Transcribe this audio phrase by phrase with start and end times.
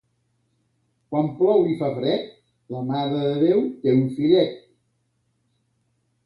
[1.11, 2.31] Quan plou i fa fred,
[2.77, 4.57] la Mare de Déu té un fillet.